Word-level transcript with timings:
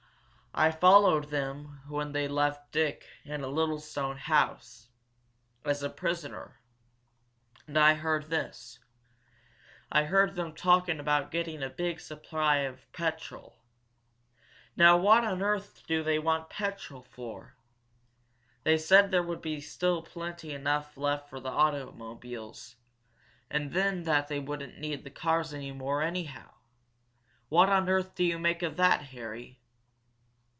I 0.53 0.69
followed 0.69 1.29
them 1.29 1.79
when 1.87 2.11
they 2.11 2.27
left 2.27 2.73
Dick 2.73 3.05
in 3.23 3.41
a 3.41 3.47
little 3.47 3.79
stone 3.79 4.17
house, 4.17 4.89
as 5.63 5.81
a 5.81 5.89
prisoner, 5.89 6.59
and 7.67 7.77
I 7.79 7.93
heard 7.93 8.25
this 8.25 8.77
I 9.93 10.03
heard 10.03 10.35
them 10.35 10.53
talking 10.53 10.99
about 10.99 11.31
getting 11.31 11.63
a 11.63 11.69
big 11.69 12.01
supply 12.01 12.57
of 12.63 12.91
petrol. 12.91 13.59
Now 14.75 14.97
what 14.97 15.23
on 15.23 15.41
earth 15.41 15.83
do 15.87 16.03
they 16.03 16.19
want 16.19 16.49
petrol 16.49 17.01
for? 17.03 17.55
They 18.65 18.77
said 18.77 19.09
there 19.09 19.23
would 19.23 19.41
still 19.63 20.01
be 20.01 20.09
plenty 20.09 20.57
left 20.57 20.95
for 21.29 21.39
the 21.39 21.49
automobiles 21.49 22.75
and 23.49 23.71
then 23.71 24.03
that 24.03 24.27
they 24.27 24.41
wouldn't 24.41 24.79
need 24.79 25.05
the 25.05 25.11
cars 25.11 25.53
any 25.53 25.71
more, 25.71 26.01
anyhow! 26.01 26.55
What 27.47 27.69
on 27.69 27.87
earth 27.87 28.15
do 28.15 28.25
you 28.25 28.37
make 28.37 28.61
of 28.61 28.75
that, 28.75 29.01
Harry?" 29.01 29.59